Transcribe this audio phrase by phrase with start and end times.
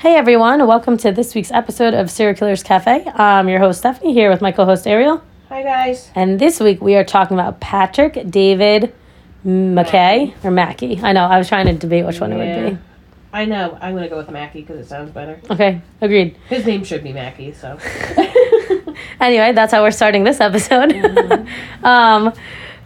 [0.00, 3.04] Hey everyone, welcome to this week's episode of Serial Killers Cafe.
[3.14, 6.10] I'm your host Stephanie here with my co-host Ariel, Hi guys.
[6.14, 8.94] and this week we are talking about Patrick David
[9.44, 10.98] McKay or Mackey.
[11.02, 12.78] I know I was trying to debate which one it would be.
[13.32, 13.76] I know.
[13.80, 15.38] I'm gonna go with Mackie because it sounds better.
[15.50, 16.36] Okay, agreed.
[16.48, 17.78] His name should be Mackie, so.
[19.20, 20.90] Anyway, that's how we're starting this episode.
[20.90, 21.84] Mm-hmm.
[21.84, 22.32] um,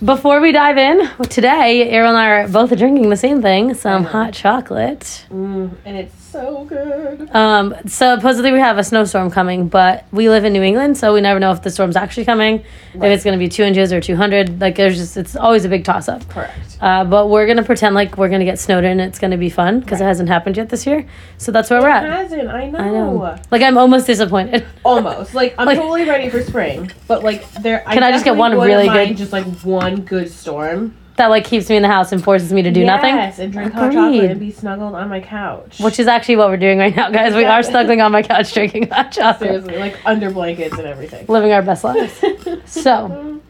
[0.05, 4.05] before we dive in, today Ariel and I are both drinking the same thing, some
[4.05, 5.27] hot chocolate.
[5.31, 7.31] mm, and it's so good.
[7.35, 11.21] Um, supposedly we have a snowstorm coming, but we live in New England, so we
[11.21, 14.01] never know if the storm's actually coming, if it's going to be two inches or
[14.01, 14.61] 200.
[14.61, 16.29] Like, there's just, it's always a big toss up.
[16.29, 16.77] Correct.
[16.81, 18.99] Uh, but we're going to pretend like we're going to get snowed in.
[18.99, 21.07] And it's going to be fun because it hasn't happened yet this year.
[21.39, 22.05] So that's where we're at.
[22.05, 22.49] It hasn't.
[22.49, 22.79] I know.
[22.79, 23.39] I know.
[23.51, 24.67] Like, I'm almost disappointed.
[24.85, 25.35] Almost.
[25.35, 27.81] Like I'm Like- totally ready for spring, but like there.
[27.81, 30.95] Can I just get one really good- Just like one good storm.
[31.17, 33.15] That, like, keeps me in the house and forces me to do nothing.
[33.15, 35.79] Yes, and drink hot chocolate and be snuggled on my couch.
[35.81, 37.35] Which is actually what we're doing right now, guys.
[37.35, 41.27] We are snuggling on my couch drinking hot chocolate, seriously like under blankets and everything.
[41.29, 42.23] living our best lives.
[42.67, 43.41] So,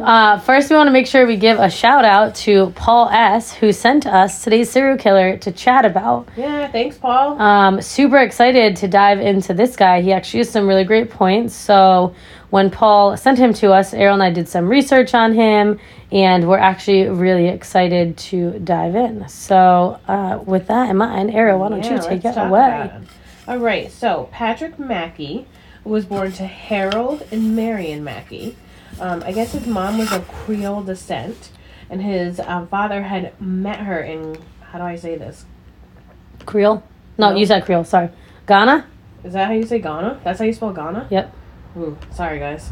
[0.00, 3.52] Uh, first, we want to make sure we give a shout out to Paul S.,
[3.52, 6.28] who sent us today's serial killer to chat about.
[6.36, 6.70] Yeah.
[6.70, 7.40] Thanks, Paul.
[7.40, 10.00] Um, super excited to dive into this guy.
[10.00, 11.52] He actually has some really great points.
[11.54, 12.14] So,
[12.52, 15.80] when Paul sent him to us, Ariel and I did some research on him,
[16.12, 19.26] and we're actually really excited to dive in.
[19.26, 22.90] So, uh, with that in mind, Ariel, why don't Yeah, you take it away?
[23.48, 23.90] All right.
[23.90, 25.46] So Patrick Mackey
[25.82, 28.54] was born to Harold and Marion Mackey.
[29.00, 31.52] Um, I guess his mom was of Creole descent,
[31.88, 35.46] and his uh, father had met her in how do I say this?
[36.44, 36.82] Creole?
[37.16, 37.36] No, No.
[37.36, 37.84] you said Creole.
[37.84, 38.10] Sorry.
[38.46, 38.86] Ghana?
[39.24, 40.20] Is that how you say Ghana?
[40.22, 41.08] That's how you spell Ghana?
[41.10, 41.36] Yep.
[41.76, 42.70] Ooh, sorry guys.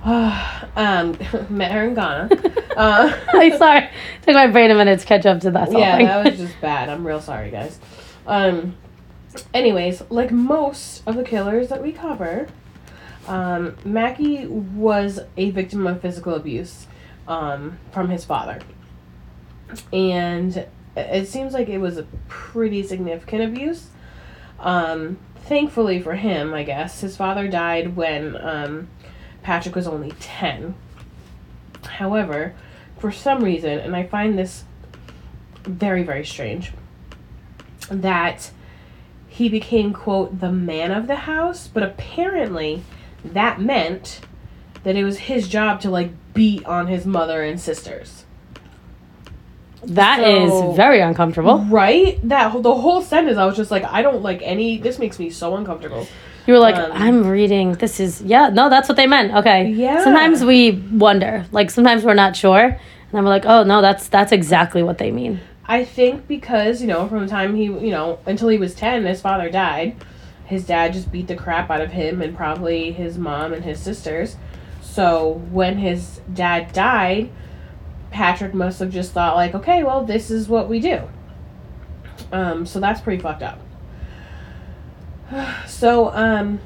[0.04, 2.28] um, met her in Ghana.
[2.78, 3.90] Uh, I'm sorry.
[4.22, 5.72] Took my brain a minute to catch up to that.
[5.72, 6.88] yeah, that was just bad.
[6.88, 7.80] I'm real sorry, guys.
[8.24, 8.76] Um,
[9.52, 12.46] anyways, like most of the killers that we cover,
[13.26, 16.86] um, Mackie was a victim of physical abuse
[17.26, 18.60] um, from his father,
[19.92, 20.64] and
[20.94, 23.88] it seems like it was a pretty significant abuse.
[24.60, 28.88] Um, thankfully for him, I guess his father died when um,
[29.42, 30.74] Patrick was only ten.
[31.84, 32.54] However,
[32.98, 34.64] for some reason, and I find this
[35.64, 36.72] very, very strange,
[37.90, 38.50] that
[39.26, 42.82] he became, quote, the man of the house, but apparently
[43.24, 44.20] that meant
[44.84, 48.24] that it was his job to, like, beat on his mother and sisters.
[49.84, 51.58] That is So- very uncomfortable.
[51.68, 52.18] Right?
[52.28, 54.78] That the whole sentence, I was just like, I don't like any.
[54.78, 56.06] This makes me so uncomfortable.
[56.46, 57.72] You were like, Um, I'm reading.
[57.74, 58.48] This is yeah.
[58.48, 59.34] No, that's what they meant.
[59.34, 59.68] Okay.
[59.70, 60.02] Yeah.
[60.02, 61.44] Sometimes we wonder.
[61.52, 62.78] Like sometimes we're not sure, and
[63.12, 65.40] then we're like, oh no, that's that's exactly what they mean.
[65.70, 69.04] I think because, you know, from the time he, you know, until he was 10,
[69.04, 69.96] his father died,
[70.46, 73.78] his dad just beat the crap out of him and probably his mom and his
[73.78, 74.36] sisters.
[74.80, 77.28] So when his dad died,
[78.10, 81.02] Patrick must have just thought, like, okay, well, this is what we do.
[82.32, 83.60] Um, so that's pretty fucked up.
[85.66, 86.58] So, um,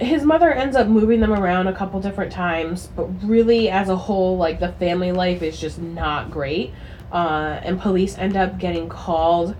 [0.00, 3.96] his mother ends up moving them around a couple different times, but really, as a
[3.96, 6.74] whole, like, the family life is just not great
[7.12, 9.54] uh, and police end up getting called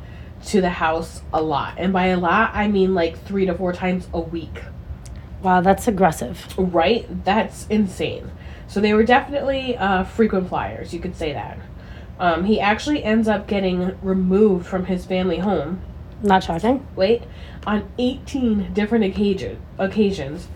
[0.46, 1.74] to the house a lot.
[1.78, 4.62] And by a lot, I mean like three to four times a week.
[5.42, 6.54] Wow, that's aggressive.
[6.56, 7.06] Right?
[7.24, 8.30] That's insane.
[8.68, 11.58] So they were definitely uh, frequent flyers, you could say that.
[12.20, 15.80] Um, he actually ends up getting removed from his family home.
[16.22, 16.86] Not shocking.
[16.96, 17.22] Wait,
[17.66, 20.48] on 18 different occasion, occasions.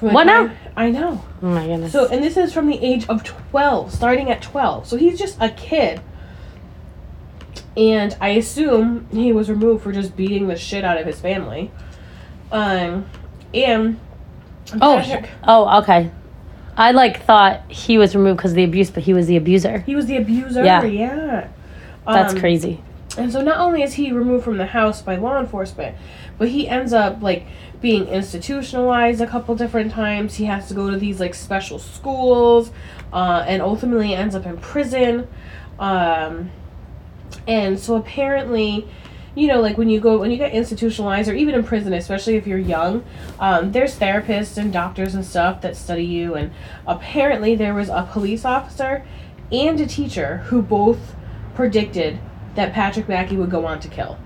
[0.00, 0.50] What now?
[0.76, 1.24] I know.
[1.42, 1.92] Oh my goodness.
[1.92, 4.86] So, and this is from the age of 12, starting at 12.
[4.86, 6.00] So he's just a kid.
[7.76, 11.70] And I assume he was removed for just beating the shit out of his family.
[12.52, 13.06] Um,
[13.52, 13.98] and.
[14.80, 16.10] oh, Patrick- oh, okay.
[16.76, 19.78] I like thought he was removed because of the abuse, but he was the abuser.
[19.80, 20.64] He was the abuser.
[20.64, 20.84] Yeah.
[20.84, 21.48] Yeah.
[22.06, 22.80] That's Um, crazy.
[23.18, 25.96] And so not only is he removed from the house by law enforcement,
[26.38, 27.46] but he ends up like
[27.80, 30.34] being institutionalized a couple different times.
[30.34, 32.70] He has to go to these like special schools,
[33.12, 35.28] uh, and ultimately ends up in prison.
[35.78, 36.50] Um,
[37.48, 38.86] and so apparently,
[39.36, 42.36] you know, like when you go when you get institutionalized or even in prison, especially
[42.36, 43.04] if you're young,
[43.38, 46.34] um, there's therapists and doctors and stuff that study you.
[46.34, 46.50] And
[46.86, 49.06] apparently, there was a police officer
[49.52, 51.14] and a teacher who both
[51.54, 52.18] predicted
[52.54, 54.18] that Patrick Mackey would go on to kill.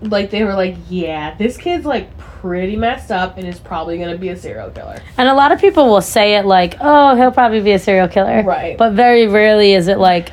[0.00, 4.16] Like they were like, yeah, this kid's like pretty messed up and is probably gonna
[4.16, 5.00] be a serial killer.
[5.18, 8.08] And a lot of people will say it like, "Oh, he'll probably be a serial
[8.08, 8.78] killer," Right.
[8.78, 10.30] But very rarely is it like,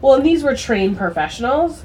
[0.00, 1.84] Well, and these were trained professionals.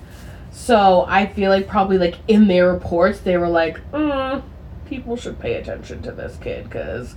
[0.66, 4.42] So I feel like probably like in their reports they were like, mm,
[4.88, 7.14] people should pay attention to this kid because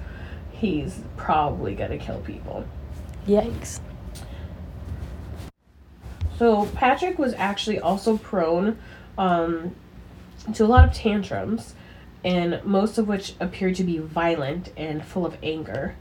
[0.52, 2.66] he's probably gonna kill people.
[3.26, 3.80] Yikes.
[6.36, 8.76] So Patrick was actually also prone
[9.16, 9.74] um,
[10.52, 11.74] to a lot of tantrums,
[12.22, 15.96] and most of which appeared to be violent and full of anger.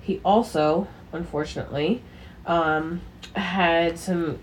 [0.00, 2.02] He also, unfortunately,
[2.46, 3.00] um,
[3.36, 4.40] had some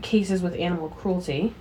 [0.00, 1.54] cases with animal cruelty,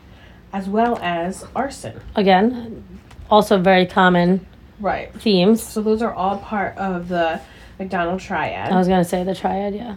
[0.53, 1.99] as well as arson.
[2.15, 2.83] Again,
[3.29, 4.45] also very common
[4.79, 5.13] Right.
[5.13, 5.61] themes.
[5.63, 7.41] So those are all part of the
[7.79, 8.71] McDonald triad.
[8.71, 9.95] I was gonna say the triad, yeah.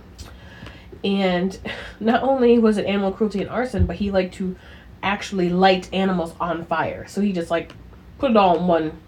[1.04, 1.56] And
[2.00, 4.56] not only was it animal cruelty and arson, but he liked to
[5.02, 7.06] actually light animals on fire.
[7.06, 7.72] So he just like
[8.18, 8.98] put it all in one.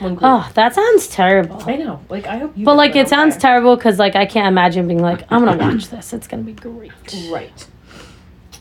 [0.00, 1.62] Oh, that sounds terrible.
[1.66, 2.00] I know.
[2.08, 2.64] Like I hope you.
[2.64, 3.40] But like it sounds fire.
[3.40, 6.12] terrible because like I can't imagine being like I'm gonna watch this.
[6.12, 6.92] It's gonna be great.
[7.30, 7.66] Right.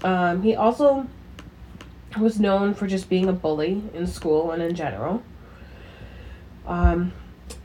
[0.04, 1.08] Um, he also
[2.20, 5.24] was known for just being a bully in school and in general.
[6.66, 7.14] Um,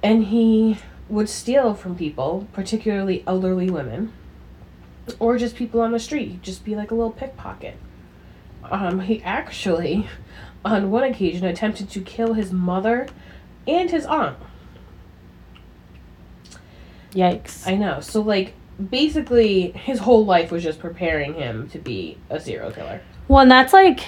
[0.02, 4.12] and he would steal from people, particularly elderly women,
[5.18, 6.28] or just people on the street.
[6.28, 7.76] He'd just be like a little pickpocket.
[8.64, 10.06] Um, he actually,
[10.64, 13.08] on one occasion, attempted to kill his mother
[13.66, 14.36] and his aunt.
[17.12, 17.66] Yikes.
[17.66, 18.00] I know.
[18.00, 18.54] So, like,
[18.90, 23.00] basically, his whole life was just preparing him to be a serial killer.
[23.26, 24.00] Well, and that's like,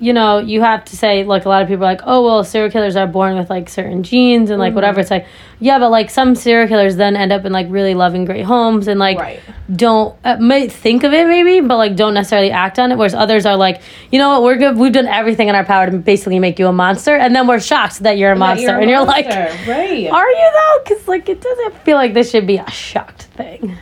[0.00, 2.42] you know, you have to say like a lot of people are like, oh well,
[2.44, 4.76] serial killers are born with like certain genes and like Mhm.
[4.76, 5.00] whatever.
[5.00, 5.26] It's like,
[5.60, 8.88] yeah, but like some serial killers then end up in like really loving great homes
[8.88, 9.40] and like right.
[9.74, 12.96] don't uh, may think of it maybe, but like don't necessarily act on it.
[12.98, 13.80] Whereas others are like,
[14.10, 14.76] you know what, we're good.
[14.76, 17.60] We've done everything in our power to basically make you a monster, and then we're
[17.60, 20.10] shocked that you're a monster, That and you're like, monster, right.
[20.10, 20.78] are you though?
[20.84, 23.76] Because like it doesn't feel like this should be a shocked thing.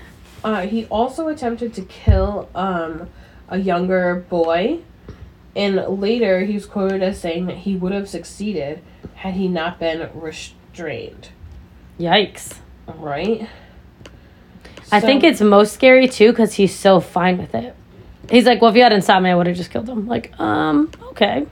[0.45, 3.09] Uh, he also attempted to kill um,
[3.49, 4.79] a younger boy,
[5.55, 8.81] and later he was quoted as saying that he would have succeeded
[9.17, 11.29] had he not been restrained.
[12.01, 12.59] Yikes.
[12.97, 13.49] Right.
[14.91, 17.75] I So- think it's most scary too because he's so fine with it.
[18.31, 20.07] He's like, well, if you hadn't stopped me, I would have just killed him.
[20.07, 21.47] Like, um, okay.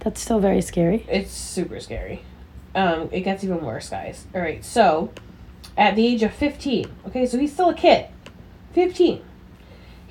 [0.00, 1.06] That's still very scary.
[1.08, 2.22] It's super scary.
[2.74, 4.26] Um, it gets even worse, guys.
[4.34, 5.12] All right, so
[5.76, 8.06] at the age of 15, okay, so he's still a kid.
[8.72, 9.22] 15.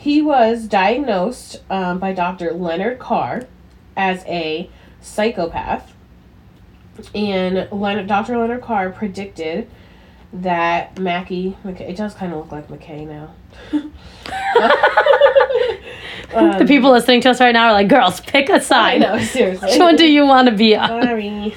[0.03, 2.51] He was diagnosed um, by Dr.
[2.51, 3.43] Leonard Carr
[3.95, 4.69] as a
[4.99, 5.93] psychopath.
[7.15, 8.37] And Leonard, Dr.
[8.37, 9.69] Leonard Carr predicted
[10.33, 13.33] that Mackie, McKay, it does kind of look like McKay now.
[16.33, 18.99] the Um, people listening to us right now are like, girls, pick a side.
[18.99, 19.69] know, seriously.
[19.69, 21.01] Which one do you want to be on?
[21.01, 21.55] Sorry.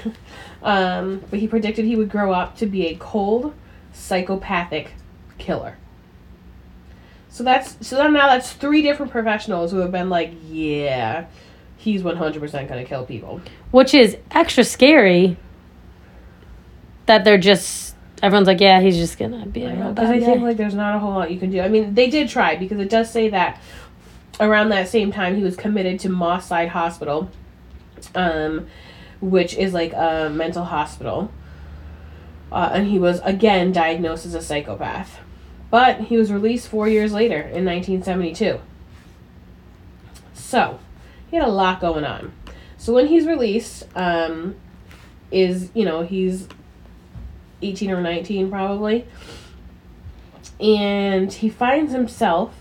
[0.62, 3.54] Um, but he predicted he would grow up to be a cold,
[3.92, 4.92] psychopathic
[5.36, 5.78] killer.
[7.36, 11.26] So that's so then now that's three different professionals who have been like, yeah,
[11.76, 13.42] he's one hundred percent gonna kill people.
[13.72, 15.36] Which is extra scary
[17.04, 20.44] that they're just, everyone's like, yeah, he's just going to be a Because I think
[20.44, 21.60] like there's not a whole lot you can do.
[21.60, 23.60] I mean, they did try because it does say that
[24.40, 27.30] around that same time he was committed to Moss Side Hospital,
[28.14, 28.66] um,
[29.20, 31.30] which is like a mental hospital,
[32.50, 35.18] uh, and he was again diagnosed as a psychopath,
[35.70, 38.60] but he was released four years later in 1972.
[40.34, 40.78] So
[41.28, 42.32] he had a lot going on.
[42.78, 44.56] So when he's released, um,
[45.30, 46.48] is you know he's
[47.62, 49.06] 18 or 19 probably
[50.60, 52.54] and he finds himself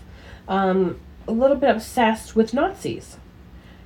[0.48, 0.98] um,
[1.28, 3.18] a little bit obsessed with Nazis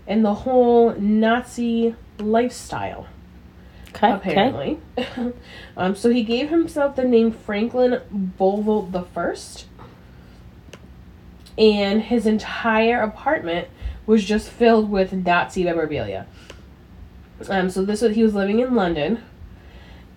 [0.06, 3.06] and the whole Nazi lifestyle,
[3.90, 4.12] Okay.
[4.12, 4.30] Okay.
[4.32, 4.80] apparently.
[5.76, 8.00] um, so he gave himself the name Franklin
[8.38, 9.66] Bolvolt the First,
[11.58, 13.68] and his entire apartment
[14.06, 16.26] was just filled with Nazi memorabilia.
[17.48, 19.22] Um, so this was he was living in London,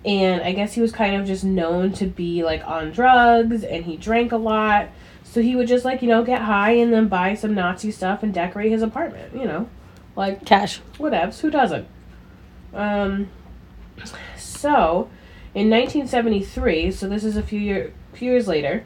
[0.05, 3.85] and I guess he was kind of just known to be like on drugs, and
[3.85, 4.89] he drank a lot.
[5.23, 8.23] So he would just like you know get high and then buy some Nazi stuff
[8.23, 9.33] and decorate his apartment.
[9.35, 9.69] You know,
[10.15, 10.81] like Cash.
[10.97, 11.39] whatevs.
[11.39, 11.87] Who doesn't?
[12.73, 13.29] Um.
[14.37, 15.09] So,
[15.53, 18.83] in 1973, so this is a few year few years later,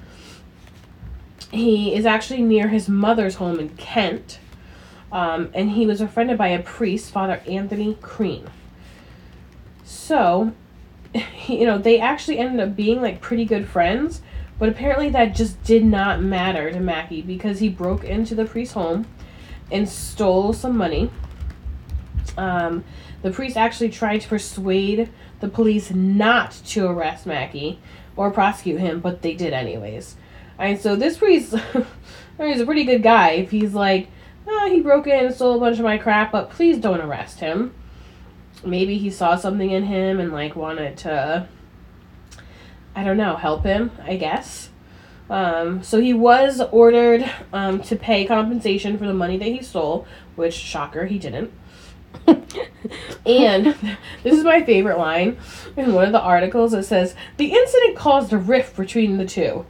[1.52, 4.40] he is actually near his mother's home in Kent,
[5.12, 8.50] um, and he was befriended by a priest, Father Anthony Crean.
[9.84, 10.54] So,
[11.48, 14.22] you know, they actually ended up being like pretty good friends,
[14.60, 18.74] but apparently that just did not matter to Mackie because he broke into the priest's
[18.74, 19.06] home
[19.72, 21.10] and stole some money.
[22.38, 22.84] Um,
[23.22, 25.10] the priest actually tried to persuade
[25.40, 27.80] the police not to arrest Mackey
[28.16, 30.16] or prosecute him, but they did anyways.
[30.60, 31.56] And so this priest,
[32.38, 33.32] he's a pretty good guy.
[33.32, 34.10] If he's like,
[34.48, 37.40] oh, he broke in and stole a bunch of my crap, but please don't arrest
[37.40, 37.74] him.
[38.66, 41.48] Maybe he saw something in him and like wanted to,
[42.96, 43.92] I don't know, help him.
[44.04, 44.70] I guess.
[45.30, 50.08] Um, so he was ordered um, to pay compensation for the money that he stole,
[50.36, 51.52] which shocker he didn't.
[53.26, 53.66] and
[54.24, 55.38] this is my favorite line
[55.76, 56.74] in one of the articles.
[56.74, 59.66] It says the incident caused a rift between the two,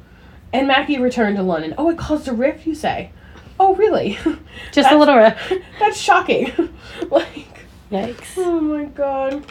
[0.53, 1.73] and Mackie returned to London.
[1.77, 3.11] Oh, it caused a rift, you say?
[3.59, 4.17] Oh, really?
[4.71, 5.53] Just a little riff.
[5.79, 6.51] That's shocking.
[7.09, 8.33] like, Yikes.
[8.37, 9.43] oh my god.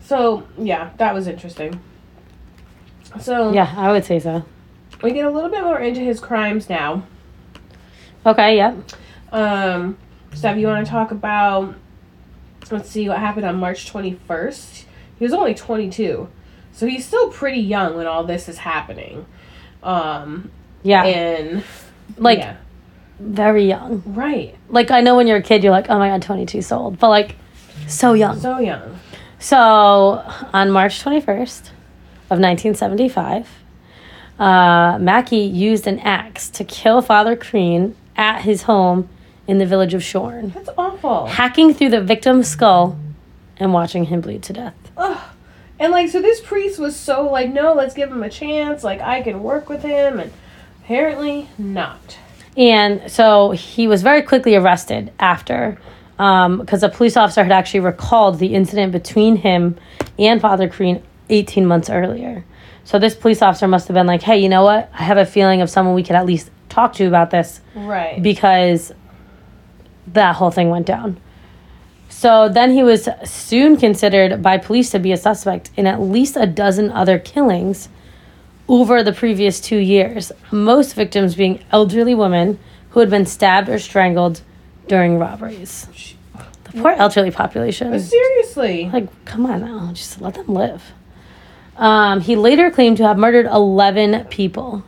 [0.00, 1.80] So yeah, that was interesting.
[3.20, 4.44] So Yeah, I would say so.
[5.02, 7.04] we get a little bit more into his crimes now.
[8.24, 8.76] Okay, yep.
[9.32, 9.96] Um,
[10.36, 11.74] Steph, you want to talk about?
[12.70, 14.84] Let's see what happened on March twenty first.
[15.18, 16.28] He was only twenty two,
[16.72, 19.24] so he's still pretty young when all this is happening.
[19.82, 20.50] Um,
[20.82, 21.04] Yeah.
[21.04, 21.62] and
[22.18, 22.56] like yeah,
[23.18, 24.02] very young.
[24.06, 26.76] right, Like I know when you're a kid you're like, "Oh my god, 22 so
[26.78, 27.36] old." But like
[27.86, 28.38] so young.
[28.38, 28.98] so young.
[29.38, 30.22] So,
[30.54, 31.68] on March 21st
[32.30, 33.48] of 1975,
[34.38, 39.08] uh, Mackey used an axe to kill Father Crean at his home
[39.46, 41.26] in the village of Shorne, That's awful.
[41.26, 42.98] hacking through the victim's skull
[43.58, 44.74] and watching him bleed to death.
[44.96, 45.18] Ugh.
[45.78, 48.82] And like, so this priest was so like, no, let's give him a chance.
[48.82, 50.32] Like, I can work with him, and
[50.82, 52.18] apparently not.
[52.56, 55.76] And so he was very quickly arrested after,
[56.18, 59.76] um, because a police officer had actually recalled the incident between him
[60.18, 62.44] and Father Crean 18 months earlier.
[62.84, 64.88] So this police officer must have been like, hey, you know what?
[64.94, 68.22] I have a feeling of someone we could at least talk to about this Right.
[68.22, 68.92] because
[70.08, 71.20] that whole thing went down.
[72.08, 76.36] So then he was soon considered by police to be a suspect in at least
[76.36, 77.88] a dozen other killings
[78.68, 82.58] over the previous two years, most victims being elderly women
[82.90, 84.40] who had been stabbed or strangled
[84.88, 86.14] during robberies.
[86.64, 87.98] The poor elderly population.
[88.00, 88.90] Seriously.
[88.92, 90.92] Like, come on now, just let them live.
[91.76, 94.82] Um, he later claimed to have murdered 11 people.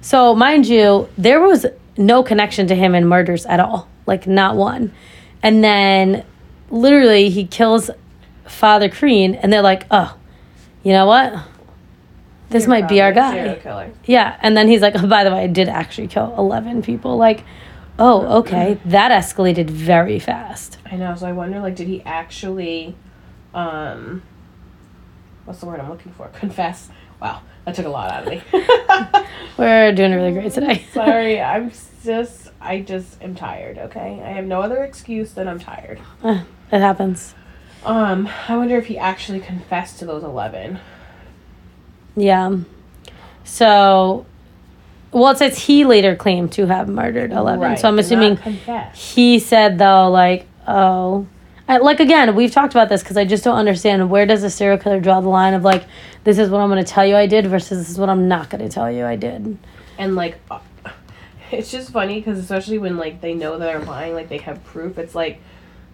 [0.00, 1.66] So, mind you, there was
[1.96, 3.88] no connection to him in murders at all.
[4.06, 4.92] Like, not one.
[5.42, 6.24] And then,
[6.70, 7.90] literally, he kills
[8.46, 10.16] Father Crean, and they're like, oh,
[10.82, 11.34] you know what?
[12.48, 13.32] This You're might be our guy.
[13.32, 13.90] serial killer.
[14.04, 17.16] Yeah, and then he's like, oh, by the way, I did actually kill 11 people.
[17.16, 17.44] Like,
[17.98, 18.78] oh, okay.
[18.84, 20.78] That escalated very fast.
[20.90, 21.14] I know.
[21.16, 22.94] So I wonder, like, did he actually,
[23.52, 24.22] um,
[25.44, 26.28] what's the word I'm looking for?
[26.28, 26.88] Confess.
[27.20, 28.42] Wow, that took a lot out of me.
[29.58, 30.86] We're doing really great today.
[30.92, 31.72] Sorry, I'm
[32.04, 33.76] just, I just am tired.
[33.76, 36.00] Okay, I have no other excuse than I'm tired.
[36.24, 36.42] Eh,
[36.72, 37.34] it happens.
[37.84, 40.78] Um, I wonder if he actually confessed to those eleven.
[42.16, 42.56] Yeah.
[43.44, 44.26] So,
[45.12, 47.60] well, it says he later claimed to have murdered 11.
[47.60, 48.38] Right, so I'm assuming
[48.94, 51.26] he said, though, like, oh.
[51.68, 54.50] I, like, again, we've talked about this because I just don't understand where does a
[54.50, 55.84] serial killer draw the line of, like,
[56.24, 58.28] this is what I'm going to tell you I did versus this is what I'm
[58.28, 59.56] not going to tell you I did.
[59.98, 60.38] and like
[61.52, 64.62] it's just funny because especially when like they know that they're lying like they have
[64.64, 65.40] proof it's like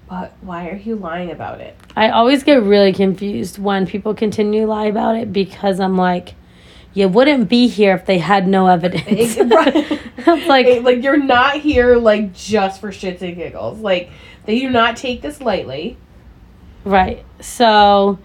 [0.09, 4.63] but why are you lying about it I always get really confused when people continue
[4.63, 6.35] to lie about it because I'm like,
[6.95, 9.37] you wouldn't be here if they had no evidence.
[9.37, 10.01] Right.
[10.49, 14.11] like, like you're not here like just for shits and giggles like
[14.45, 15.97] they do not take this lightly
[16.85, 17.25] Right.
[17.41, 18.19] So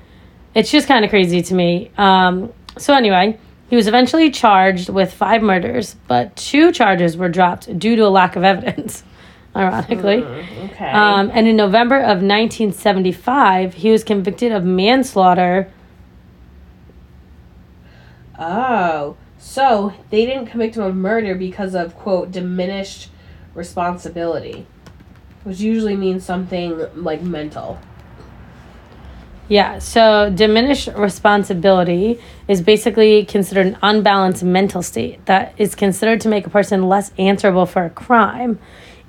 [0.53, 1.91] it's just kind of crazy to me.
[1.97, 7.77] Um, so anyway, he was eventually charged with five murders, but two charges were dropped
[7.77, 9.03] due to a lack of evidence,
[9.55, 10.21] ironically.
[10.21, 15.71] Mm, okay Um, and in November of 1975, he was convicted of manslaughter.
[18.39, 23.09] oh so they didn't convict him of murder because of quote diminished
[23.55, 24.67] responsibility
[25.47, 27.79] which usually means something like mental
[29.47, 36.27] Yeah, so diminished responsibility is basically considered an unbalanced mental state that is considered to
[36.27, 38.59] make a person less answerable for a crime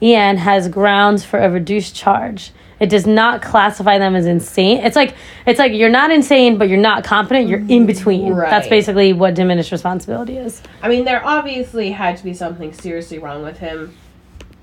[0.00, 2.52] and has grounds for a reduced charge.
[2.78, 4.78] It does not classify them as insane.
[4.84, 7.48] It's like it's like you're not insane, but you're not competent.
[7.48, 8.36] You're in between.
[8.36, 10.62] That's basically what diminished responsibility is.
[10.80, 13.96] I mean, there obviously had to be something seriously wrong with him.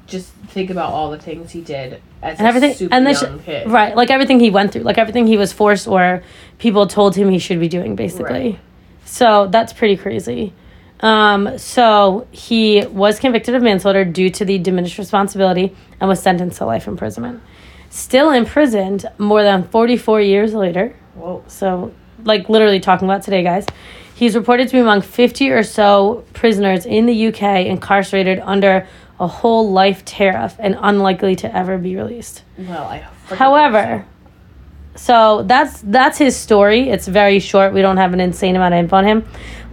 [0.08, 3.24] Just think about all the things he did as And a everything, super and this,
[3.44, 3.70] kid.
[3.70, 3.96] right?
[3.96, 6.24] Like everything he went through, like everything he was forced or
[6.60, 8.52] people told him he should be doing, basically.
[8.52, 8.60] Right.
[9.06, 10.54] So that's pretty crazy.
[11.00, 16.58] Um, so he was convicted of manslaughter due to the diminished responsibility and was sentenced
[16.60, 17.42] to life imprisonment.
[17.90, 20.96] Still imprisoned more than 44 years later.
[21.16, 21.44] Whoa.
[21.48, 21.94] So,
[22.24, 23.66] like, literally talking about today, guys.
[24.16, 28.88] He's reported to be among 50 or so prisoners in the UK incarcerated under
[29.20, 32.44] a whole life tariff and unlikely to ever be released.
[32.58, 33.08] Well, I.
[33.36, 34.06] However,
[34.96, 36.90] so that's that's his story.
[36.90, 37.74] It's very short.
[37.74, 39.26] We don't have an insane amount of info on him.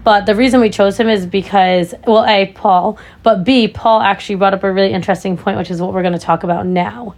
[0.05, 4.35] But the reason we chose him is because well, A, Paul, but B, Paul actually
[4.35, 7.15] brought up a really interesting point, which is what we're gonna talk about now.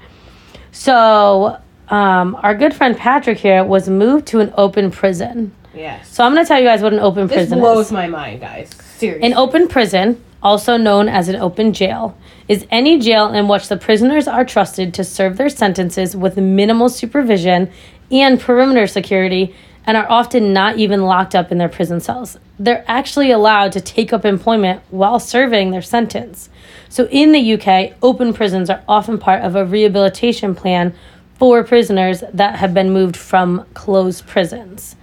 [0.72, 5.52] So um, our good friend Patrick here was moved to an open prison.
[5.72, 5.78] so.
[5.78, 6.08] Yes.
[6.12, 7.92] So I'm gonna tell you guys what an open This prison blows is.
[7.92, 8.70] my mind, guys.
[8.96, 9.26] Seriously.
[9.30, 13.76] An open prison, also known as an open jail, is any jail in which the
[13.76, 17.70] prisoners are trusted to serve their sentences with minimal supervision
[18.10, 19.54] and perimeter security
[19.86, 22.38] and are often not even locked up in their prison cells.
[22.58, 26.48] They're actually allowed to take up employment while serving their sentence.
[26.88, 30.94] So in the UK, open prisons are often part of a rehabilitation plan
[31.38, 34.96] for prisoners that have been moved from closed prisons.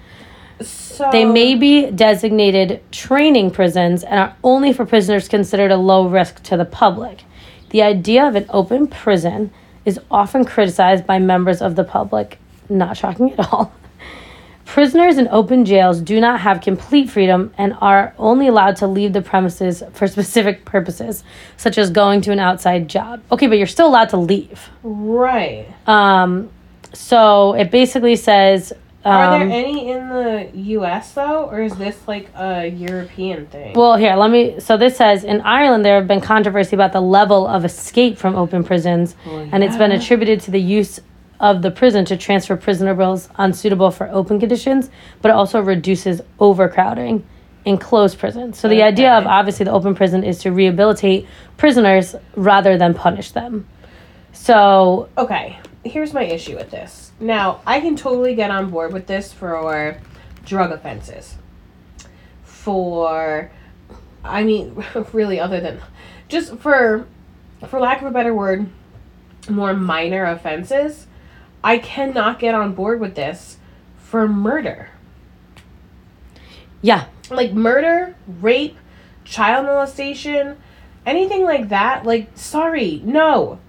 [0.92, 6.08] So They may be designated training prisons and are only for prisoners considered a low
[6.08, 7.24] risk to the public.
[7.70, 9.52] The idea of an open prison
[9.86, 12.38] is often criticized by members of the public,
[12.70, 13.74] not shocking at all.
[14.66, 19.12] Prisoners in open jails do not have complete freedom and are only allowed to leave
[19.12, 21.24] the premises for specific purposes,
[21.58, 23.22] such as going to an outside job.
[23.32, 24.70] Okay, but you're still allowed to leave.
[24.84, 25.68] Right.
[25.88, 26.50] Um,
[26.94, 28.72] so it basically says.
[29.04, 31.14] Um, Are there any in the U.S.
[31.14, 33.74] though, or is this like a European thing?
[33.74, 34.60] Well, here, let me.
[34.60, 38.36] So this says in Ireland there have been controversy about the level of escape from
[38.36, 41.00] open prisons, Well, and it's been attributed to the use
[41.40, 44.92] of the prison to transfer prisoner bills unsuitable for open conditions,
[45.24, 47.26] but it also reduces overcrowding
[47.66, 48.60] in closed prisons.
[48.60, 51.28] So the idea of obviously the open prison is to rehabilitate
[51.58, 53.68] prisoners rather than punish them.
[54.32, 57.12] So okay, here's my issue with this.
[57.20, 59.98] Now, I can totally get on board with this for
[60.46, 61.36] drug offenses.
[62.44, 63.52] For,
[64.24, 65.82] I mean, really, other than
[66.28, 67.08] just for,
[67.68, 68.68] for lack of a better word,
[69.50, 71.08] more minor offenses,
[71.64, 73.58] I cannot get on board with this
[73.98, 74.90] for murder.
[76.82, 78.78] yeah, like murder, rape,
[79.24, 80.58] child molestation,
[81.06, 83.60] anything like that, like sorry, no.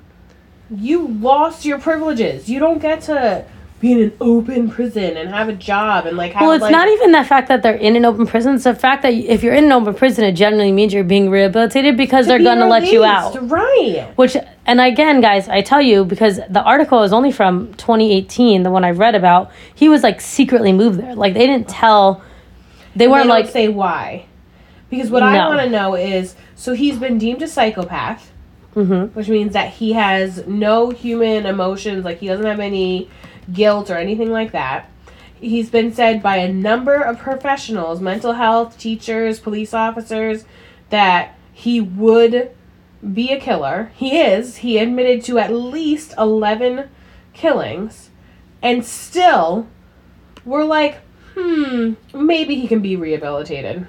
[0.75, 2.49] You lost your privileges.
[2.49, 3.45] You don't get to
[3.81, 6.71] be in an open prison and have a job and like have Well, it's like,
[6.71, 8.55] not even the fact that they're in an open prison.
[8.55, 11.29] It's the fact that if you're in an open prison, it generally means you're being
[11.31, 13.37] rehabilitated because they're be going to let you out.
[13.51, 14.13] Right.
[14.15, 18.71] Which, and again, guys, I tell you because the article is only from 2018, the
[18.71, 19.51] one I read about.
[19.75, 21.17] He was like secretly moved there.
[21.17, 22.23] Like they didn't tell.
[22.95, 23.49] They They weren't don't like.
[23.49, 24.27] say why.
[24.91, 28.31] Because what I want to know is so he's been deemed a psychopath,
[28.75, 33.11] hmm which means that he has no human emotions, like he doesn't have any
[33.53, 34.91] guilt or anything like that.
[35.41, 40.45] He's been said by a number of professionals, mental health, teachers, police officers,
[40.91, 42.51] that he would
[43.13, 43.91] be a killer.
[43.97, 44.59] He is.
[44.59, 46.89] He admitted to at least 11
[47.33, 48.11] killings.
[48.63, 49.67] And still,
[50.45, 51.01] we're like,
[51.35, 53.87] hmm, maybe he can be rehabilitated.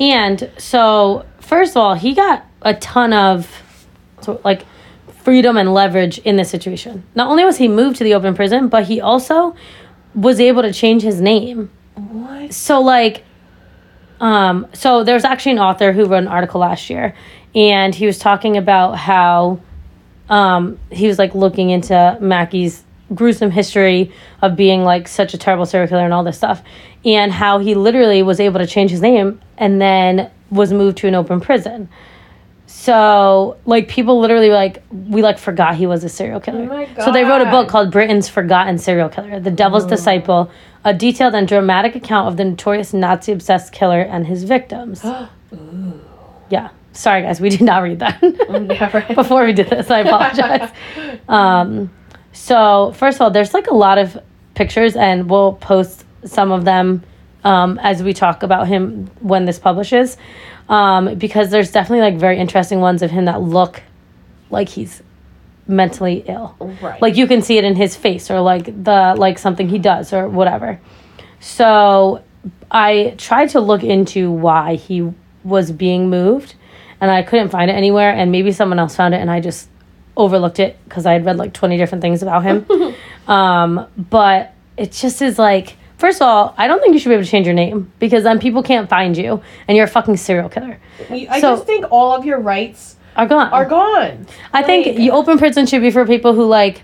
[0.00, 3.62] And so, first of all, he got a ton of,
[4.28, 4.64] so like,
[5.24, 7.02] freedom and leverage in this situation.
[7.14, 9.54] Not only was he moved to the open prison, but he also
[10.14, 11.70] was able to change his name.
[11.94, 12.52] What?
[12.52, 13.24] so like
[14.20, 17.14] um so there's actually an author who wrote an article last year
[17.54, 19.60] and he was talking about how
[20.28, 24.12] um he was like looking into Mackey's gruesome history
[24.42, 26.62] of being like such a terrible serial killer and all this stuff
[27.04, 31.08] and how he literally was able to change his name and then was moved to
[31.08, 31.88] an open prison
[32.80, 36.86] so like people literally like we like forgot he was a serial killer.
[36.96, 40.48] Oh so they wrote a book called britain's forgotten serial killer the devil's disciple
[40.84, 45.04] a detailed and dramatic account of the notorious nazi obsessed killer and his victims.
[46.50, 46.70] Yeah.
[46.92, 48.22] Sorry guys we did not read that.
[48.22, 50.70] Yeah, before we did this i apologize.
[51.28, 51.90] Um,
[52.32, 54.16] so first of all there's like a lot of
[54.54, 57.02] pictures and we'll post some of them
[57.42, 60.16] um, as we talk about him when this publishes
[60.68, 63.82] um, because there's definitely like very interesting ones of him that look
[64.50, 65.02] like he's
[65.66, 66.56] mentally ill.
[66.80, 67.00] Right.
[67.02, 70.12] like you can see it in his face or like the like something he does
[70.12, 70.80] or whatever.
[71.40, 72.22] So
[72.70, 76.54] i tried to look into why he was being moved
[77.00, 79.68] and i couldn't find it anywhere and maybe someone else found it and i just
[80.16, 82.66] overlooked it because i had read like 20 different things about him.
[83.28, 87.14] Um, but it just is like first of all i don't think you should be
[87.14, 90.16] able to change your name because then people can't find you and you're a fucking
[90.16, 90.78] serial killer
[91.10, 94.26] I so- just think all of your rights are gone are gone.
[94.52, 96.82] I think you open prison should be for people who like,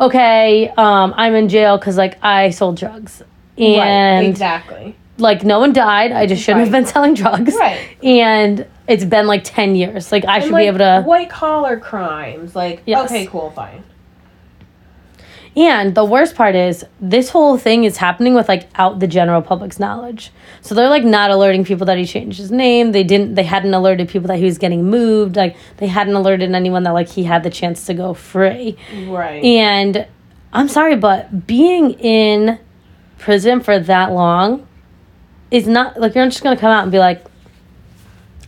[0.00, 3.22] okay, um, I'm in jail because like I sold drugs
[3.56, 3.78] and
[4.24, 4.96] right, exactly.
[5.18, 6.10] like no one died.
[6.12, 7.54] I just shouldn't have been selling drugs.
[7.54, 7.96] Right.
[8.02, 10.10] And it's been like 10 years.
[10.10, 12.56] Like I And, should like, be able to white collar crimes.
[12.56, 13.08] Like Yes.
[13.10, 13.84] okay, cool, fine.
[15.56, 19.40] And the worst part is this whole thing is happening with like out the general
[19.40, 20.32] public's knowledge.
[20.62, 22.90] So they're like not alerting people that he changed his name.
[22.92, 25.36] They didn't they hadn't alerted people that he was getting moved.
[25.36, 28.76] Like they hadn't alerted anyone that like he had the chance to go free.
[29.06, 29.44] Right.
[29.44, 30.06] And
[30.52, 32.58] I'm sorry, but being in
[33.18, 34.66] prison for that long
[35.50, 37.24] is not like you're not just gonna come out and be like,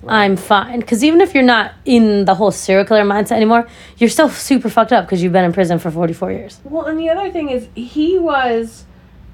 [0.09, 0.81] I'm fine.
[0.81, 3.66] Because even if you're not in the whole serial killer mindset anymore,
[3.99, 6.61] you're still super fucked up because you've been in prison for 44 years.
[6.64, 8.85] Well, and the other thing is he was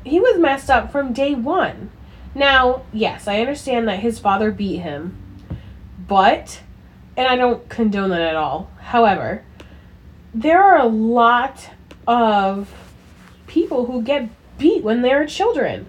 [0.04, 1.90] he was messed up from day one.
[2.34, 5.16] Now, yes, I understand that his father beat him,
[6.08, 6.60] but
[7.16, 8.70] and I don't condone that at all.
[8.78, 9.44] However,
[10.34, 11.70] there are a lot
[12.06, 12.72] of
[13.46, 15.86] people who get beat when they're children.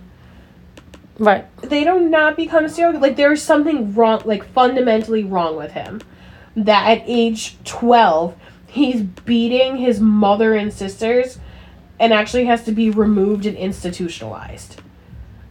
[1.19, 1.45] Right.
[1.61, 6.01] They do not become serial like there's something wrong like fundamentally wrong with him.
[6.55, 8.35] That at age 12,
[8.67, 11.39] he's beating his mother and sisters
[11.99, 14.81] and actually has to be removed and institutionalized.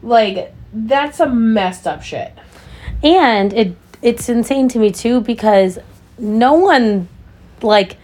[0.02, 2.32] Like that's a messed up shit.
[3.02, 5.78] And it it's insane to me too because
[6.18, 7.08] no one
[7.62, 7.96] like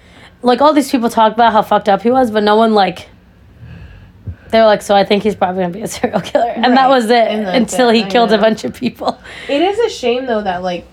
[0.43, 3.09] like all these people talk about how fucked up he was, but no one like
[4.51, 7.07] they're like, so I think he's probably gonna be a serial killer, and that was
[7.11, 9.19] it until he I killed a bunch of people.
[9.49, 10.87] It is a shame though that like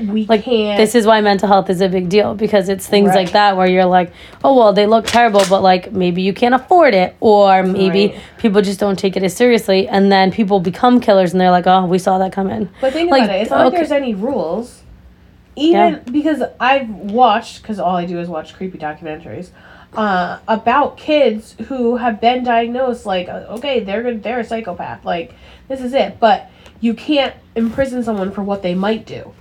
[0.00, 3.10] we Like can't this is why mental health is a big deal because it's things
[3.10, 3.24] Right.
[3.26, 6.54] like that where you're like, oh well, they look terrible, but like maybe you can't
[6.54, 8.20] afford it, or maybe Right.
[8.38, 11.66] people just don't take it as seriously, and then people become killers, and they're like,
[11.68, 12.68] oh, we saw that coming.
[12.80, 13.42] But think Like, about it.
[13.42, 14.80] It's not like there's any rules.
[15.56, 19.50] Even because I've watched, because all I do is watch creepy documentaries,
[19.96, 23.06] uh, about kids who have been diagnosed.
[23.06, 25.04] Like, uh, okay, they're they're a psychopath.
[25.04, 25.34] Like,
[25.68, 26.18] this is it.
[26.20, 29.32] But you can't imprison someone for what they might do.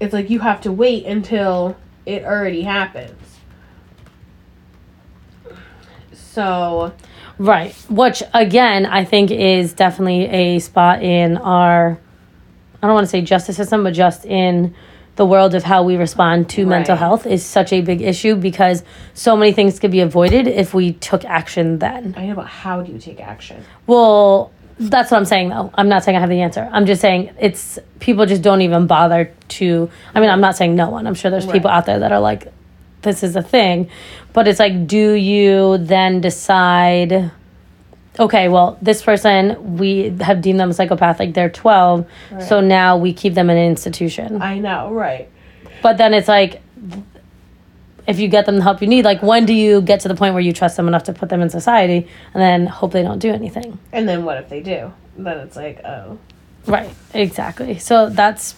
[0.00, 1.76] It's like you have to wait until
[2.06, 3.18] it already happens.
[6.12, 6.92] So
[7.38, 7.74] Right.
[7.88, 11.98] Which again, I think is definitely a spot in our
[12.82, 14.74] I don't want to say justice system, but just in
[15.16, 18.82] the world of how we respond to mental health is such a big issue because
[19.12, 22.14] so many things could be avoided if we took action then.
[22.16, 23.62] I know, but how do you take action?
[23.86, 25.70] Well, that's what I'm saying though.
[25.74, 26.68] I'm not saying I have the answer.
[26.72, 30.74] I'm just saying it's people just don't even bother to I mean, I'm not saying
[30.76, 31.06] no one.
[31.06, 32.52] I'm sure there's people out there that are like
[33.02, 33.90] this is a thing,
[34.32, 37.30] but it's like do you then decide
[38.18, 41.34] okay, well, this person we have deemed them psychopathic.
[41.34, 42.06] they're 12,
[42.46, 44.40] so now we keep them in an institution.
[44.42, 45.28] I know, right?
[45.82, 46.62] But then it's like
[48.06, 50.14] if you get them the help you need, like when do you get to the
[50.14, 53.02] point where you trust them enough to put them in society and then hope they
[53.02, 53.78] don't do anything?
[53.92, 54.92] And then what if they do?
[55.16, 56.18] Then it's like, oh,
[56.66, 57.78] Right, exactly.
[57.78, 58.54] So that's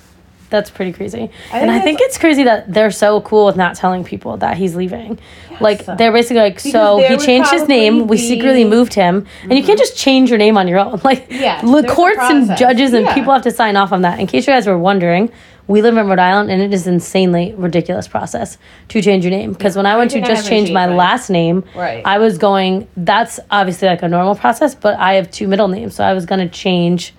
[0.54, 1.30] that's pretty crazy.
[1.52, 4.56] I and I think it's crazy that they're so cool with not telling people that
[4.56, 5.18] he's leaving.
[5.60, 8.06] Like they're basically like, so he changed his name.
[8.06, 11.00] We secretly moved him, and you can't just change your name on your own.
[11.04, 13.14] Like, Yeah, the courts and judges and Yeah.
[13.14, 14.18] people have to sign off on that.
[14.20, 15.30] In case you guys were wondering,
[15.66, 19.52] we live in Rhode Island, and it is insanely ridiculous process to change your name.
[19.52, 20.96] Because when I went to just change my mine.
[20.96, 22.02] last name, Right.
[22.04, 22.86] I was going.
[22.96, 26.26] That's obviously like a normal process, but I have two middle names, so I was
[26.26, 27.12] gonna change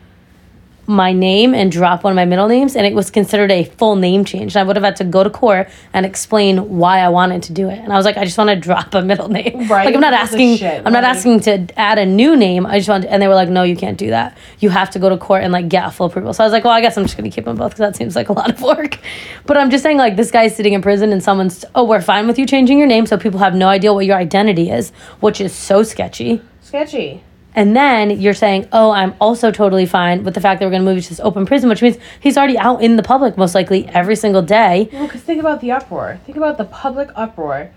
[0.88, 3.96] my name and drop one of my middle names, and it was considered a full
[3.96, 4.56] name change.
[4.56, 7.54] And I would have had to go to court and explain why I wanted to
[7.54, 7.80] do it.
[7.80, 9.68] And I was like, I just want to drop a middle name.
[9.68, 10.58] Right, Like I'm not asking.
[10.58, 12.66] shit, I'm not like- asking to add a new name.
[12.66, 13.06] I just want.
[13.06, 14.38] And they were like, No, you can't do that.
[14.60, 16.34] You have to go to court and like get a full approval.
[16.34, 17.96] So I was like, Well, I guess I'm just gonna keep them both because that
[17.96, 19.00] seems like a lot of work.
[19.46, 22.28] But I'm just saying, like this guy's sitting in prison and someone's, oh, we're fine
[22.28, 25.42] with you changing your name, so people have no idea what your identity is, which
[25.42, 26.42] is so sketchy.
[26.62, 27.24] sketchy.
[27.56, 30.82] And then you're saying, oh, I'm also totally fine with the fact that we're going
[30.82, 33.38] to move you to this open prison, which means he's already out in the public
[33.38, 34.90] most likely every single day.
[34.92, 36.20] Well, because think about the uproar.
[36.26, 37.72] Think about the public uproar.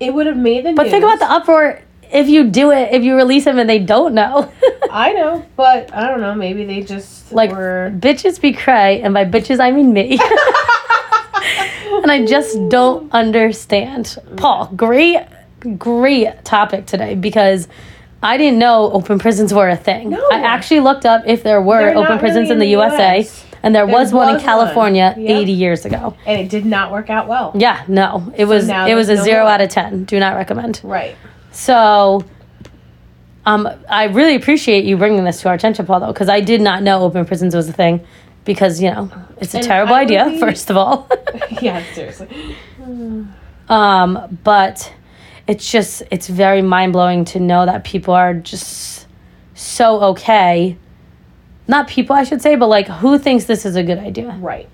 [0.00, 0.92] It would have made the But news.
[0.92, 4.14] think about the uproar if you do it, if you release him and they don't
[4.14, 4.50] know.
[4.90, 6.34] I know, but I don't know.
[6.34, 7.92] Maybe they just like, were.
[7.96, 10.12] bitches be cray, and by bitches, I mean me.
[12.02, 14.16] and I just don't understand.
[14.36, 15.20] Paul, great,
[15.78, 17.68] great topic today because.
[18.22, 20.10] I didn't know open prisons were a thing.
[20.10, 20.28] No.
[20.30, 23.46] I actually looked up if there were They're open prisons really in the, USA, US.
[23.62, 24.44] and there, There was one in was one.
[24.44, 25.30] California Yep.
[25.42, 26.14] 80 years ago.
[26.26, 27.52] And it did not work out well.
[27.54, 29.52] Yeah, no, it was it was a no zero more.
[29.52, 30.04] out of ten.
[30.04, 30.80] Do not recommend.
[30.84, 31.16] Right.
[31.52, 32.24] So,
[33.46, 36.60] um, I really appreciate you bringing this to our attention, Paul, though, because I did
[36.60, 38.00] not know open prisons was a thing.
[38.44, 41.08] Because you know it's a And terrible idea, be- first of all.
[41.62, 42.28] yeah, seriously.
[43.68, 44.92] um, but
[45.50, 49.06] it's just it's very mind blowing to know that people are just
[49.54, 50.76] so okay.
[51.66, 54.36] Not people, I should say, but like who thinks this is a good idea?
[54.40, 54.68] Right.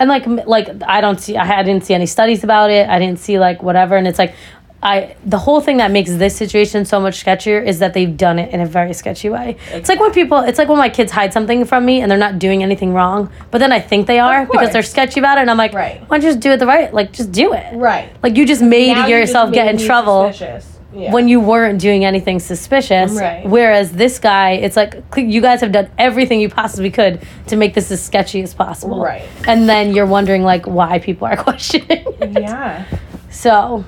[0.00, 2.88] and like like I don't see I didn't see any studies about it.
[2.88, 4.34] I didn't see like whatever, and it's like
[4.82, 8.38] I the whole thing that makes this situation so much sketchier is that they've done
[8.38, 9.56] it in a very sketchy way.
[9.72, 12.16] It's like when people it's like when my kids hide something from me and they're
[12.18, 15.42] not doing anything wrong, but then I think they are because they're sketchy about it,
[15.42, 16.00] and I'm like, Right.
[16.02, 16.94] why don't you just do it the right?
[16.94, 17.74] Like just do it.
[17.74, 18.08] Right.
[18.22, 20.74] Like you just made Now you just yourself get made in trouble suspicious.
[20.94, 21.12] Yeah.
[21.12, 23.12] when you weren't doing anything suspicious.
[23.12, 23.44] Right.
[23.44, 27.74] Whereas this guy, it's like you guys have done everything you possibly could to make
[27.74, 29.00] this as sketchy as possible.
[29.02, 29.22] Right.
[29.46, 32.04] And then you're wondering like why people are questioning.
[32.20, 32.30] it.
[32.42, 32.84] yeah,
[33.28, 33.84] So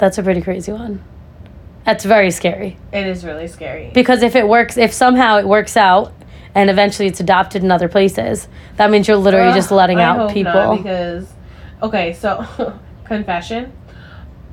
[0.00, 1.04] that's a pretty crazy one.
[1.84, 2.76] That's very scary.
[2.92, 3.90] it is really scary.
[3.94, 6.12] Because if it works, if somehow it works out
[6.54, 10.04] and eventually it's adopted in other places, that means you're literally Ugh, just letting I
[10.04, 10.52] out people.
[10.52, 11.32] not, because
[11.82, 13.72] okay, so confession.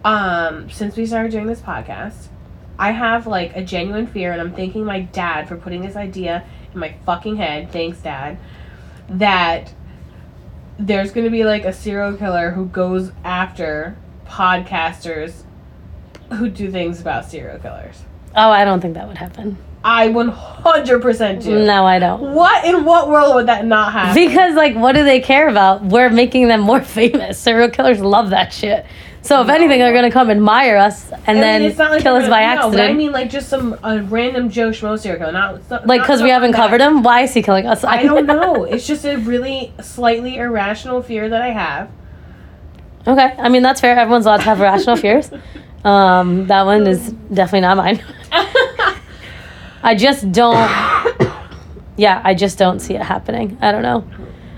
[0.03, 2.27] Um, since we started doing this podcast,
[2.79, 6.45] I have like a genuine fear, and I'm thanking my dad for putting this idea
[6.73, 7.71] in my fucking head.
[7.71, 8.37] Thanks, Dad.
[9.09, 9.73] That
[10.79, 15.43] there's gonna be like a serial killer who goes after podcasters
[16.33, 18.03] who do things about serial killers.
[18.35, 19.57] oh, I don't think that would happen.
[19.83, 21.65] I 100% do.
[21.65, 22.33] No, I don't.
[22.33, 24.15] What in what world would that not happen?
[24.15, 25.83] Because like, what do they care about?
[25.85, 27.39] We're making them more famous.
[27.39, 28.85] Serial killers love that shit.
[29.21, 32.01] So if anything, they're gonna come admire us and I mean, then it's not like
[32.01, 32.89] kill us by no, accident.
[32.89, 36.21] I mean, like just some a random Joe Schmo serial killer, not not- like because
[36.21, 37.03] we haven't that- covered him.
[37.03, 37.83] Why is he killing us?
[37.83, 38.63] I don't know.
[38.65, 41.89] It's just a really slightly irrational fear that I have.
[43.07, 43.97] Okay, I mean that's fair.
[43.97, 45.31] Everyone's allowed to have rational fears.
[45.83, 48.03] Um, that one is definitely not mine.
[49.83, 50.57] I just don't.
[51.95, 53.57] Yeah, I just don't see it happening.
[53.61, 54.05] I don't know.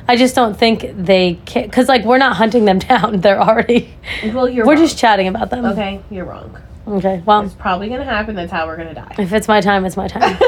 [0.08, 3.22] I just don't think they can because like we're not hunting them down.
[3.22, 3.94] They're already.
[4.34, 4.82] well, you're We're wrong.
[4.84, 5.66] just chatting about them.
[5.66, 6.02] okay.
[6.10, 6.58] You're wrong.
[6.88, 7.22] Okay.
[7.26, 8.36] Well, It's probably gonna happen.
[8.36, 9.16] That's how we're gonna die.
[9.20, 10.36] if it's my time, it's my time.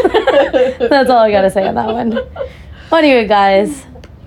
[0.80, 2.12] That's all I gotta say on that one.
[2.16, 3.86] Well, anyway, guys,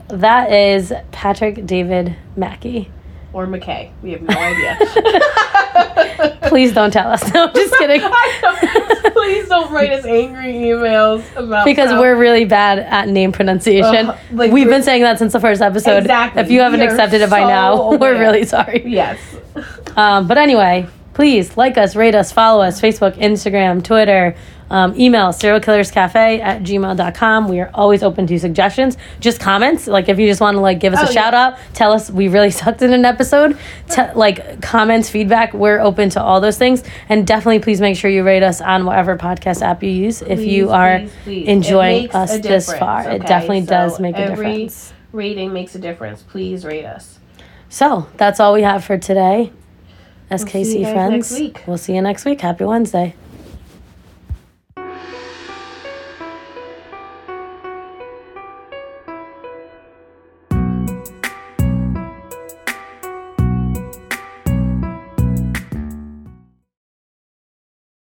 [0.08, 2.90] that is Patrick David Mackey.
[3.34, 3.90] Or McKay.
[4.02, 4.78] We have no idea.
[6.48, 7.32] Please don't tell us.
[7.34, 8.00] No, I'm just kidding.
[9.12, 14.08] Please don't write us angry emails about because how- we're really bad at name pronunciation.
[14.10, 15.98] Ugh, like We've been saying that since the first episode.
[16.02, 16.42] Exactly.
[16.42, 18.84] If you haven't We accepted it by so now, we're really sorry.
[18.86, 19.18] yes.
[19.96, 24.36] Um, but anyway, please like us, rate us, follow us Facebook, Instagram, Twitter,
[24.70, 27.48] um, email serialkillerscafe at gmail.com.
[27.48, 29.86] We are always open to suggestions, just comments.
[29.86, 31.12] Like if you just want to like give us Oh, a yeah.
[31.12, 33.56] shout out, tell us we really sucked in an episode.
[33.90, 36.82] Te- like comments, feedback, we're open to all those things.
[37.08, 40.40] And definitely please make sure you rate us on whatever podcast app you use if
[40.40, 41.48] you are please, please.
[41.48, 43.08] Enjoying us this far.
[43.08, 44.92] It definitely So does make a difference.
[45.12, 46.22] Rating makes a difference.
[46.22, 47.18] Please rate us.
[47.68, 49.52] So that's all we have for today.
[50.34, 51.30] SKC friends.
[51.66, 52.40] We'll see you next week.
[52.40, 53.14] Happy Wednesday.